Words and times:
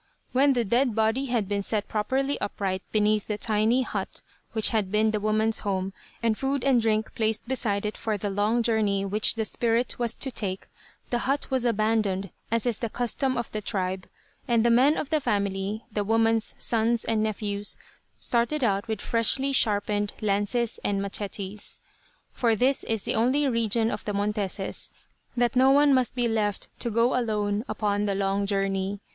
When 0.31 0.53
the 0.53 0.65
dead 0.65 0.95
body 0.95 1.25
had 1.25 1.47
been 1.47 1.61
set 1.61 1.87
properly 1.87 2.41
upright 2.41 2.81
beneath 2.91 3.27
the 3.27 3.37
tiny 3.37 3.83
hut 3.83 4.23
which 4.53 4.69
had 4.69 4.91
been 4.91 5.11
the 5.11 5.19
woman's 5.19 5.59
home, 5.59 5.93
and 6.23 6.35
food 6.35 6.63
and 6.65 6.81
drink 6.81 7.13
placed 7.13 7.47
beside 7.47 7.85
it 7.85 7.97
for 7.97 8.17
the 8.17 8.31
long 8.31 8.63
journey 8.63 9.05
which 9.05 9.35
the 9.35 9.45
spirit 9.45 9.99
was 9.99 10.15
to 10.15 10.31
take, 10.31 10.65
the 11.11 11.19
hut 11.29 11.51
was 11.51 11.65
abandoned, 11.65 12.31
as 12.49 12.65
is 12.65 12.79
the 12.79 12.89
custom 12.89 13.37
of 13.37 13.51
the 13.51 13.61
tribe, 13.61 14.07
and 14.47 14.65
the 14.65 14.71
men 14.71 14.97
of 14.97 15.11
the 15.11 15.19
family, 15.19 15.85
the 15.91 16.03
woman's 16.03 16.55
sons 16.57 17.05
and 17.05 17.21
nephews, 17.21 17.77
started 18.17 18.63
out 18.63 18.87
with 18.87 19.01
freshly 19.01 19.51
sharpened 19.51 20.13
lances 20.19 20.79
and 20.83 20.99
"mechetes." 20.99 21.77
For 22.33 22.55
this 22.55 22.83
is 22.85 23.03
the 23.05 23.13
only 23.13 23.47
religion 23.47 23.91
of 23.91 24.03
the 24.05 24.13
Monteses; 24.13 24.89
that 25.37 25.55
no 25.55 25.69
one 25.69 25.93
must 25.93 26.15
be 26.15 26.27
left 26.27 26.69
to 26.79 26.89
go 26.89 27.15
alone 27.15 27.63
upon 27.69 28.07
the 28.07 28.15
long 28.15 28.47
journey. 28.47 28.99